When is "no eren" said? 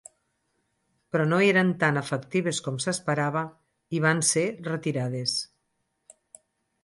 1.33-1.73